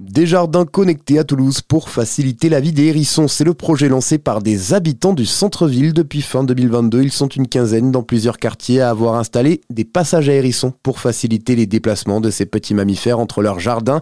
Des 0.00 0.24
jardins 0.24 0.64
connectés 0.64 1.18
à 1.18 1.24
Toulouse 1.24 1.60
pour 1.60 1.90
faciliter 1.90 2.48
la 2.48 2.60
vie 2.60 2.72
des 2.72 2.86
hérissons. 2.86 3.28
C'est 3.28 3.44
le 3.44 3.52
projet 3.52 3.90
lancé 3.90 4.16
par 4.16 4.40
des 4.40 4.72
habitants 4.72 5.12
du 5.12 5.26
centre-ville 5.26 5.92
depuis 5.92 6.22
fin 6.22 6.42
2022. 6.42 7.02
Ils 7.02 7.12
sont 7.12 7.28
une 7.28 7.46
quinzaine 7.46 7.92
dans 7.92 8.02
plusieurs 8.02 8.38
quartiers 8.38 8.80
à 8.80 8.88
avoir 8.88 9.16
installé 9.16 9.60
des 9.68 9.84
passages 9.84 10.30
à 10.30 10.32
hérissons 10.32 10.72
pour 10.82 11.00
faciliter 11.00 11.54
les 11.54 11.66
déplacements 11.66 12.22
de 12.22 12.30
ces 12.30 12.46
petits 12.46 12.72
mammifères 12.72 13.18
entre 13.18 13.42
leurs 13.42 13.60
jardins. 13.60 14.00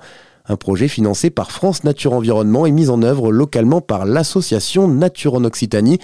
Un 0.49 0.57
projet 0.57 0.89
financé 0.89 1.31
par 1.31 1.51
France 1.51 1.85
Nature 1.85 2.15
Environnement 2.15 2.65
et 2.65 2.71
mis 2.71 2.91
en 2.91 3.03
œuvre 3.03 3.31
localement 3.33 3.81
par 3.81 4.07
l'association 4.07 4.89
Nature 4.89 5.35
en 5.35 5.45
Occitanie, 5.45 5.99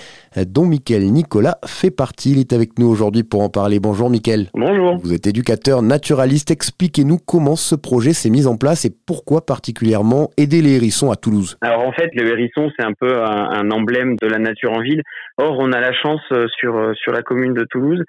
dont 0.47 0.67
Mickaël 0.67 1.11
Nicolas 1.11 1.59
fait 1.67 1.91
partie. 1.91 2.33
Il 2.33 2.39
est 2.39 2.53
avec 2.53 2.79
nous 2.79 2.87
aujourd'hui 2.87 3.23
pour 3.23 3.41
en 3.41 3.49
parler. 3.49 3.81
Bonjour 3.81 4.11
Mickaël. 4.11 4.49
Bonjour. 4.55 4.99
Vous 5.03 5.15
êtes 5.15 5.27
éducateur 5.27 5.83
naturaliste. 5.83 6.51
Expliquez-nous 6.51 7.19
comment 7.19 7.57
ce 7.57 7.75
projet 7.75 8.13
s'est 8.13 8.31
mis 8.31 8.47
en 8.47 8.57
place 8.57 8.85
et 8.85 8.91
pourquoi 9.07 9.47
particulièrement 9.47 10.31
aider 10.37 10.63
les 10.63 10.77
hérissons 10.77 11.11
à 11.11 11.17
Toulouse. 11.17 11.57
Alors 11.61 11.87
en 11.87 11.93
fait, 11.93 12.11
le 12.15 12.29
hérisson, 12.29 12.71
c'est 12.79 12.85
un 12.85 12.93
peu 12.93 13.23
un, 13.23 13.71
emblème 13.71 14.17
de 14.21 14.27
la 14.27 14.39
nature 14.39 14.73
en 14.73 14.81
ville. 14.81 15.03
Or, 15.39 15.57
on 15.59 15.73
a 15.73 15.81
la 15.81 15.93
chance 15.93 16.21
euh, 16.33 16.47
sur, 16.61 16.77
euh, 16.77 16.93
sur 16.95 17.13
la 17.13 17.23
commune 17.23 17.55
de 17.55 17.65
Toulouse 17.65 18.03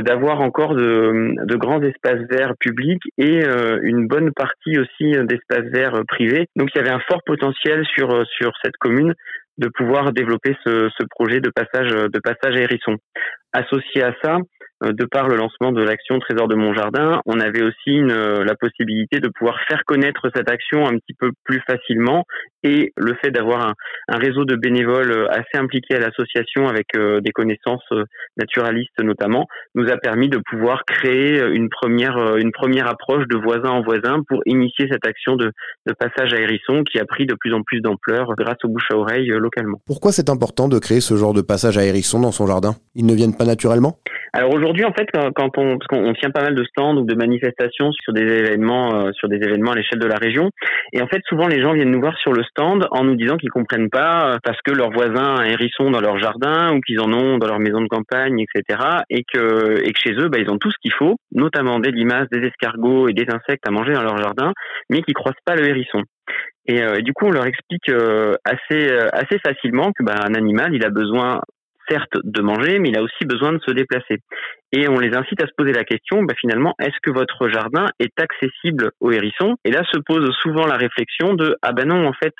d'avoir 0.00 0.40
encore 0.40 0.74
de, 0.74 1.34
de, 1.44 1.56
grands 1.56 1.82
espaces 1.82 2.22
verts 2.30 2.54
publics 2.58 3.02
et 3.18 3.42
une 3.82 4.06
bonne 4.06 4.32
partie 4.32 4.78
aussi 4.78 5.12
d'espaces 5.26 5.70
verts 5.72 6.02
privé. 6.08 6.46
Donc 6.56 6.70
il 6.74 6.78
y 6.78 6.80
avait 6.80 6.90
un 6.90 7.00
fort 7.00 7.22
potentiel 7.24 7.84
sur 7.94 8.10
euh, 8.10 8.24
sur 8.24 8.52
cette 8.62 8.76
commune 8.78 9.14
de 9.58 9.68
pouvoir 9.68 10.12
développer 10.12 10.56
ce, 10.64 10.88
ce 10.98 11.04
projet 11.10 11.40
de 11.40 11.50
passage 11.50 11.90
de 11.90 12.18
passage 12.18 12.56
à 12.56 12.60
hérisson. 12.60 12.96
Associé 13.52 14.02
à 14.02 14.14
ça, 14.22 14.36
euh, 14.36 14.61
de 14.90 15.04
par 15.04 15.28
le 15.28 15.36
lancement 15.36 15.72
de 15.72 15.82
l'action 15.82 16.18
Trésor 16.18 16.48
de 16.48 16.54
mon 16.54 16.74
jardin, 16.74 17.20
on 17.26 17.40
avait 17.40 17.62
aussi 17.62 17.90
une, 17.90 18.10
euh, 18.10 18.44
la 18.44 18.54
possibilité 18.54 19.20
de 19.20 19.28
pouvoir 19.28 19.58
faire 19.68 19.82
connaître 19.86 20.28
cette 20.34 20.50
action 20.50 20.86
un 20.86 20.98
petit 20.98 21.14
peu 21.18 21.30
plus 21.44 21.60
facilement 21.66 22.24
et 22.64 22.92
le 22.96 23.14
fait 23.22 23.30
d'avoir 23.30 23.66
un, 23.66 23.74
un, 24.08 24.18
réseau 24.18 24.44
de 24.44 24.56
bénévoles 24.56 25.12
euh, 25.12 25.28
assez 25.30 25.56
impliqués 25.56 25.94
à 25.94 26.00
l'association 26.00 26.68
avec 26.68 26.86
des 26.94 27.30
connaissances 27.32 27.86
naturalistes 28.36 28.98
notamment 29.00 29.46
nous 29.74 29.88
a 29.88 29.96
permis 29.96 30.28
de 30.28 30.38
pouvoir 30.38 30.84
créer 30.84 31.40
une 31.40 31.68
première 31.68 32.36
une 32.36 32.52
première 32.52 32.86
approche 32.86 33.26
de 33.28 33.36
voisin 33.36 33.70
en 33.70 33.82
voisin 33.82 34.22
pour 34.28 34.40
initier 34.46 34.88
cette 34.90 35.06
action 35.06 35.36
de, 35.36 35.52
de 35.86 35.92
passage 35.92 36.32
à 36.34 36.40
hérisson 36.40 36.82
qui 36.84 36.98
a 36.98 37.04
pris 37.04 37.26
de 37.26 37.34
plus 37.34 37.54
en 37.54 37.62
plus 37.62 37.80
d'ampleur 37.80 38.34
grâce 38.36 38.58
au 38.64 38.68
bouche 38.68 38.88
à 38.92 38.96
oreille 38.96 39.28
localement. 39.28 39.80
Pourquoi 39.86 40.12
c'est 40.12 40.28
important 40.28 40.68
de 40.68 40.78
créer 40.78 41.00
ce 41.00 41.16
genre 41.16 41.34
de 41.34 41.42
passage 41.42 41.78
à 41.78 41.84
hérisson 41.84 42.20
dans 42.20 42.32
son 42.32 42.46
jardin? 42.46 42.74
Ils 42.94 43.06
ne 43.06 43.14
viennent 43.14 43.36
pas 43.36 43.44
naturellement? 43.44 43.98
Alors 44.34 44.54
aujourd'hui, 44.54 44.84
en 44.86 44.92
fait, 44.94 45.08
quand 45.34 45.58
on, 45.58 45.76
parce 45.76 45.86
qu'on 45.88 46.12
tient 46.14 46.30
pas 46.30 46.42
mal 46.42 46.54
de 46.54 46.64
stands 46.64 46.96
ou 46.96 47.04
de 47.04 47.14
manifestations 47.14 47.92
sur 47.92 48.14
des 48.14 48.22
événements, 48.22 48.94
euh, 48.94 49.12
sur 49.12 49.28
des 49.28 49.36
événements 49.36 49.72
à 49.72 49.74
l'échelle 49.74 49.98
de 49.98 50.06
la 50.06 50.16
région, 50.16 50.48
et 50.94 51.02
en 51.02 51.06
fait, 51.06 51.20
souvent 51.28 51.48
les 51.48 51.60
gens 51.60 51.74
viennent 51.74 51.90
nous 51.90 52.00
voir 52.00 52.16
sur 52.16 52.32
le 52.32 52.42
stand 52.44 52.86
en 52.92 53.04
nous 53.04 53.14
disant 53.14 53.36
qu'ils 53.36 53.50
comprennent 53.50 53.90
pas 53.90 54.32
euh, 54.32 54.38
parce 54.42 54.58
que 54.64 54.72
leurs 54.72 54.90
voisins 54.90 55.34
a 55.34 55.42
un 55.42 55.44
hérisson 55.44 55.90
dans 55.90 56.00
leur 56.00 56.18
jardin 56.18 56.74
ou 56.74 56.80
qu'ils 56.80 57.00
en 57.00 57.12
ont 57.12 57.36
dans 57.36 57.46
leur 57.46 57.58
maison 57.58 57.82
de 57.82 57.88
campagne, 57.88 58.40
etc. 58.40 58.80
Et 59.10 59.22
que, 59.30 59.86
et 59.86 59.92
que 59.92 60.00
chez 60.00 60.14
eux, 60.14 60.30
bah, 60.30 60.38
ils 60.38 60.50
ont 60.50 60.58
tout 60.58 60.70
ce 60.70 60.76
qu'il 60.80 60.94
faut, 60.94 61.16
notamment 61.32 61.78
des 61.78 61.90
limaces, 61.90 62.28
des 62.32 62.46
escargots 62.46 63.08
et 63.08 63.12
des 63.12 63.26
insectes 63.28 63.68
à 63.68 63.70
manger 63.70 63.92
dans 63.92 64.02
leur 64.02 64.16
jardin, 64.16 64.52
mais 64.88 65.02
qui 65.02 65.12
croisent 65.12 65.34
pas 65.44 65.56
le 65.56 65.68
hérisson. 65.68 66.00
Et, 66.66 66.82
euh, 66.82 67.00
du 67.02 67.12
coup, 67.12 67.26
on 67.26 67.32
leur 67.32 67.46
explique 67.46 67.90
assez 68.44 68.96
assez 69.12 69.38
facilement 69.44 69.90
que 69.92 70.02
bah, 70.02 70.14
un 70.26 70.34
animal, 70.34 70.74
il 70.74 70.86
a 70.86 70.90
besoin 70.90 71.42
certes 71.88 72.16
de 72.22 72.42
manger, 72.42 72.78
mais 72.78 72.90
il 72.90 72.98
a 72.98 73.02
aussi 73.02 73.24
besoin 73.24 73.52
de 73.52 73.60
se 73.66 73.72
déplacer. 73.72 74.18
Et 74.74 74.88
on 74.88 74.98
les 74.98 75.14
incite 75.14 75.42
à 75.42 75.46
se 75.46 75.52
poser 75.56 75.72
la 75.72 75.84
question, 75.84 76.22
bah 76.22 76.34
finalement, 76.40 76.74
est-ce 76.80 76.96
que 77.02 77.10
votre 77.10 77.48
jardin 77.48 77.86
est 77.98 78.18
accessible 78.18 78.90
aux 79.00 79.12
hérissons? 79.12 79.56
Et 79.64 79.70
là 79.70 79.82
se 79.92 79.98
pose 79.98 80.30
souvent 80.40 80.66
la 80.66 80.76
réflexion 80.76 81.34
de 81.34 81.56
ah 81.60 81.72
ben 81.72 81.88
non, 81.88 82.06
en 82.06 82.14
fait, 82.14 82.34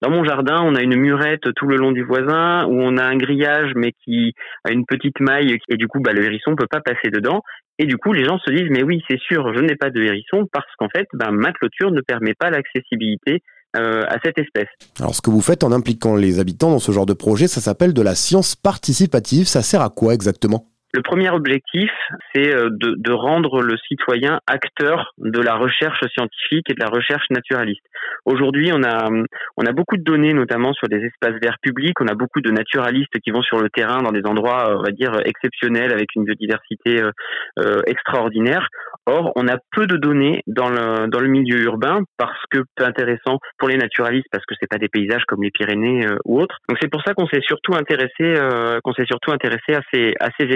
dans 0.00 0.10
mon 0.10 0.24
jardin, 0.24 0.62
on 0.62 0.76
a 0.76 0.82
une 0.82 0.96
murette 0.96 1.52
tout 1.56 1.66
le 1.66 1.76
long 1.76 1.90
du 1.90 2.04
voisin, 2.04 2.66
où 2.66 2.80
on 2.80 2.96
a 2.96 3.04
un 3.04 3.16
grillage 3.16 3.72
mais 3.74 3.92
qui 4.04 4.34
a 4.64 4.70
une 4.70 4.86
petite 4.86 5.18
maille, 5.18 5.58
et 5.68 5.76
du 5.76 5.88
coup, 5.88 6.00
bah, 6.00 6.12
le 6.12 6.24
hérisson 6.24 6.54
peut 6.54 6.68
pas 6.70 6.80
passer 6.80 7.10
dedans. 7.10 7.42
Et 7.78 7.86
du 7.86 7.96
coup, 7.96 8.12
les 8.12 8.24
gens 8.24 8.38
se 8.38 8.50
disent 8.52 8.70
mais 8.70 8.84
oui, 8.84 9.02
c'est 9.08 9.18
sûr, 9.18 9.52
je 9.52 9.60
n'ai 9.60 9.74
pas 9.74 9.90
de 9.90 10.00
hérisson 10.00 10.46
parce 10.52 10.72
qu'en 10.78 10.88
fait, 10.88 11.08
bah, 11.14 11.30
ma 11.32 11.52
clôture 11.52 11.90
ne 11.90 12.00
permet 12.00 12.34
pas 12.38 12.50
l'accessibilité 12.50 13.40
euh, 13.76 14.04
à 14.08 14.18
cette 14.22 14.38
espèce. 14.38 14.68
Alors 14.98 15.14
ce 15.14 15.22
que 15.22 15.30
vous 15.30 15.40
faites 15.40 15.64
en 15.64 15.72
impliquant 15.72 16.14
les 16.14 16.38
habitants 16.38 16.70
dans 16.70 16.78
ce 16.78 16.92
genre 16.92 17.06
de 17.06 17.14
projet, 17.14 17.48
ça 17.48 17.60
s'appelle 17.60 17.94
de 17.94 18.02
la 18.02 18.14
science 18.14 18.54
participative. 18.54 19.46
Ça 19.46 19.62
sert 19.62 19.80
à 19.80 19.90
quoi 19.90 20.14
exactement? 20.14 20.66
Le 20.92 21.02
premier 21.02 21.30
objectif, 21.30 21.90
c'est 22.34 22.54
euh, 22.54 22.68
de, 22.70 22.94
de, 22.98 23.12
rendre 23.12 23.62
le 23.62 23.76
citoyen 23.88 24.40
acteur 24.46 25.12
de 25.18 25.40
la 25.40 25.54
recherche 25.54 26.00
scientifique 26.14 26.68
et 26.68 26.74
de 26.74 26.80
la 26.80 26.88
recherche 26.88 27.24
naturaliste. 27.30 27.82
Aujourd'hui, 28.24 28.70
on 28.74 28.82
a, 28.82 29.08
on 29.56 29.64
a 29.64 29.72
beaucoup 29.72 29.96
de 29.96 30.02
données, 30.02 30.34
notamment 30.34 30.72
sur 30.74 30.88
des 30.88 30.98
espaces 30.98 31.40
verts 31.42 31.58
publics. 31.62 32.00
On 32.00 32.08
a 32.08 32.14
beaucoup 32.14 32.40
de 32.40 32.50
naturalistes 32.50 33.18
qui 33.24 33.30
vont 33.30 33.42
sur 33.42 33.58
le 33.58 33.70
terrain 33.70 34.02
dans 34.02 34.12
des 34.12 34.24
endroits, 34.24 34.76
on 34.76 34.82
va 34.82 34.90
dire, 34.90 35.12
exceptionnels, 35.24 35.92
avec 35.92 36.14
une 36.14 36.24
biodiversité 36.24 37.02
euh, 37.02 37.10
euh 37.58 37.80
extraordinaire. 37.86 38.68
Or, 39.06 39.32
on 39.34 39.48
a 39.48 39.56
peu 39.72 39.86
de 39.86 39.96
données 39.96 40.42
dans 40.46 40.68
le, 40.68 41.08
dans 41.08 41.18
le 41.18 41.28
milieu 41.28 41.60
urbain 41.62 42.02
parce 42.18 42.38
que 42.50 42.58
peu 42.76 42.84
intéressant 42.84 43.38
pour 43.58 43.68
les 43.68 43.76
naturalistes 43.76 44.28
parce 44.30 44.44
que 44.46 44.54
c'est 44.60 44.68
pas 44.68 44.78
des 44.78 44.88
paysages 44.88 45.24
comme 45.26 45.42
les 45.42 45.50
Pyrénées 45.50 46.06
euh, 46.06 46.16
ou 46.24 46.40
autres. 46.40 46.58
Donc 46.68 46.78
c'est 46.80 46.88
pour 46.88 47.02
ça 47.02 47.12
qu'on 47.14 47.26
s'est 47.26 47.40
surtout 47.40 47.74
intéressé 47.74 48.10
euh, 48.20 48.78
qu'on 48.84 48.92
s'est 48.92 49.06
surtout 49.06 49.32
intéressé 49.32 49.74
à 49.74 49.80
ces 49.92 50.14
à 50.20 50.28
ces 50.38 50.46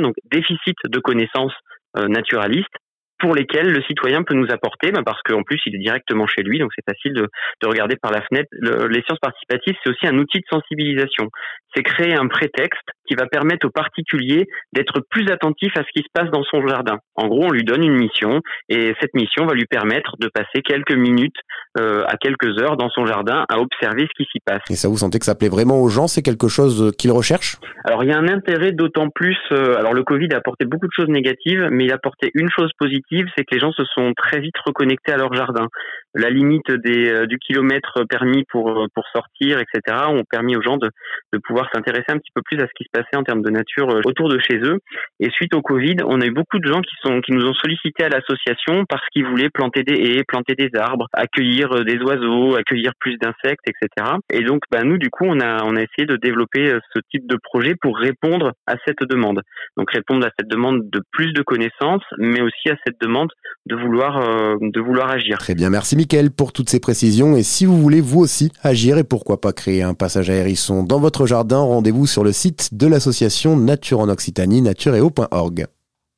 Donc 0.00 0.16
déficit 0.30 0.76
de 0.84 0.98
connaissances 0.98 1.54
euh, 1.96 2.08
naturalistes 2.08 2.74
pour 3.18 3.34
lesquels 3.34 3.70
le 3.70 3.82
citoyen 3.82 4.22
peut 4.22 4.34
nous 4.34 4.50
apporter, 4.50 4.92
ben 4.92 5.02
parce 5.02 5.20
qu'en 5.22 5.42
plus 5.42 5.60
il 5.66 5.74
est 5.74 5.78
directement 5.78 6.26
chez 6.26 6.42
lui, 6.42 6.58
donc 6.58 6.70
c'est 6.74 6.84
facile 6.84 7.12
de, 7.14 7.28
de, 7.62 7.68
regarder 7.68 7.96
par 7.96 8.12
la 8.12 8.22
fenêtre. 8.22 8.48
les 8.60 9.02
sciences 9.02 9.18
participatives, 9.20 9.74
c'est 9.82 9.90
aussi 9.90 10.06
un 10.06 10.18
outil 10.18 10.38
de 10.38 10.44
sensibilisation. 10.50 11.28
C'est 11.74 11.82
créer 11.82 12.14
un 12.14 12.28
prétexte 12.28 12.88
qui 13.06 13.14
va 13.14 13.26
permettre 13.26 13.66
aux 13.66 13.70
particuliers 13.70 14.46
d'être 14.72 15.00
plus 15.10 15.30
attentifs 15.30 15.76
à 15.76 15.82
ce 15.82 15.88
qui 15.94 16.02
se 16.02 16.08
passe 16.12 16.30
dans 16.30 16.44
son 16.44 16.66
jardin. 16.66 16.98
En 17.14 17.26
gros, 17.28 17.44
on 17.44 17.50
lui 17.50 17.64
donne 17.64 17.82
une 17.82 17.94
mission 17.94 18.40
et 18.68 18.94
cette 19.00 19.14
mission 19.14 19.46
va 19.46 19.54
lui 19.54 19.66
permettre 19.66 20.16
de 20.20 20.28
passer 20.28 20.62
quelques 20.62 20.94
minutes 20.94 21.36
euh, 21.78 22.04
à 22.06 22.16
quelques 22.16 22.60
heures 22.60 22.76
dans 22.76 22.90
son 22.90 23.06
jardin 23.06 23.44
à 23.48 23.58
observer 23.58 24.02
ce 24.02 24.22
qui 24.22 24.28
s'y 24.30 24.40
passe. 24.44 24.62
Et 24.70 24.74
ça, 24.74 24.88
vous 24.88 24.98
sentez 24.98 25.18
que 25.18 25.24
ça 25.24 25.34
plaît 25.34 25.48
vraiment 25.48 25.80
aux 25.80 25.88
gens? 25.88 26.06
C'est 26.06 26.22
quelque 26.22 26.48
chose 26.48 26.92
qu'ils 26.98 27.12
recherchent? 27.12 27.56
Alors, 27.84 28.04
il 28.04 28.10
y 28.10 28.12
a 28.12 28.18
un 28.18 28.28
intérêt 28.28 28.72
d'autant 28.72 29.08
plus. 29.08 29.38
Euh, 29.52 29.76
alors, 29.76 29.94
le 29.94 30.02
Covid 30.02 30.28
a 30.32 30.36
apporté 30.36 30.64
beaucoup 30.64 30.86
de 30.86 30.92
choses 30.94 31.08
négatives, 31.08 31.68
mais 31.70 31.84
il 31.84 31.92
a 31.92 31.96
apporté 31.96 32.30
une 32.34 32.48
chose 32.50 32.70
positive 32.78 33.07
c'est 33.10 33.44
que 33.44 33.54
les 33.54 33.60
gens 33.60 33.72
se 33.72 33.84
sont 33.84 34.12
très 34.16 34.40
vite 34.40 34.58
reconnectés 34.64 35.12
à 35.12 35.16
leur 35.16 35.32
jardin. 35.34 35.68
La 36.18 36.30
limite 36.30 36.68
des, 36.72 37.12
euh, 37.12 37.26
du 37.26 37.38
kilomètre 37.38 38.02
permis 38.08 38.42
pour, 38.50 38.70
euh, 38.70 38.86
pour 38.92 39.04
sortir, 39.14 39.60
etc., 39.60 39.96
ont 40.08 40.24
permis 40.28 40.56
aux 40.56 40.62
gens 40.62 40.76
de, 40.76 40.90
de 41.32 41.38
pouvoir 41.38 41.68
s'intéresser 41.72 42.06
un 42.08 42.18
petit 42.18 42.32
peu 42.34 42.42
plus 42.42 42.58
à 42.58 42.66
ce 42.66 42.72
qui 42.76 42.82
se 42.82 42.90
passait 42.92 43.14
en 43.14 43.22
termes 43.22 43.42
de 43.42 43.50
nature 43.50 43.88
euh, 43.88 44.00
autour 44.04 44.28
de 44.28 44.40
chez 44.40 44.56
eux. 44.56 44.78
Et 45.20 45.30
suite 45.30 45.54
au 45.54 45.62
Covid, 45.62 45.98
on 46.04 46.20
a 46.20 46.26
eu 46.26 46.32
beaucoup 46.32 46.58
de 46.58 46.66
gens 46.66 46.80
qui, 46.80 46.96
sont, 47.04 47.20
qui 47.20 47.30
nous 47.30 47.46
ont 47.46 47.54
sollicité 47.54 48.02
à 48.02 48.08
l'association 48.08 48.84
parce 48.88 49.06
qu'ils 49.12 49.26
voulaient 49.26 49.48
planter 49.48 49.84
des 49.84 49.94
haies, 49.94 50.24
planter 50.26 50.56
des 50.56 50.70
arbres, 50.76 51.06
accueillir 51.12 51.84
des 51.84 51.98
oiseaux, 51.98 52.56
accueillir 52.56 52.90
plus 52.98 53.16
d'insectes, 53.18 53.68
etc. 53.68 54.16
Et 54.32 54.42
donc, 54.42 54.62
bah, 54.72 54.82
nous, 54.82 54.98
du 54.98 55.10
coup, 55.10 55.24
on 55.24 55.38
a, 55.38 55.62
on 55.62 55.76
a 55.76 55.82
essayé 55.82 56.06
de 56.06 56.16
développer 56.16 56.74
ce 56.92 56.98
type 57.12 57.28
de 57.28 57.38
projet 57.40 57.76
pour 57.80 57.96
répondre 57.96 58.54
à 58.66 58.74
cette 58.84 59.04
demande. 59.08 59.42
Donc, 59.76 59.92
répondre 59.92 60.26
à 60.26 60.30
cette 60.36 60.48
demande 60.48 60.90
de 60.90 61.00
plus 61.12 61.32
de 61.32 61.42
connaissances, 61.42 62.02
mais 62.18 62.42
aussi 62.42 62.70
à 62.70 62.76
cette 62.84 63.00
demande 63.00 63.30
de 63.66 63.76
vouloir, 63.76 64.58
de 64.60 64.80
vouloir 64.80 65.10
agir. 65.12 65.38
Très 65.38 65.54
bien, 65.54 65.70
merci 65.70 65.94
Pour 66.36 66.52
toutes 66.52 66.70
ces 66.70 66.80
précisions. 66.80 67.36
Et 67.36 67.42
si 67.42 67.66
vous 67.66 67.80
voulez 67.80 68.00
vous 68.00 68.20
aussi 68.20 68.50
agir 68.62 68.96
et 68.96 69.04
pourquoi 69.04 69.40
pas 69.40 69.52
créer 69.52 69.82
un 69.82 69.92
passage 69.92 70.30
à 70.30 70.34
hérisson 70.34 70.82
dans 70.82 71.00
votre 71.00 71.26
jardin, 71.26 71.60
rendez-vous 71.60 72.06
sur 72.06 72.24
le 72.24 72.32
site 72.32 72.70
de 72.72 72.86
l'association 72.86 73.56
Nature 73.58 74.00
en 74.00 74.08
Occitanie, 74.08 74.62
natureo.org. 74.62 75.66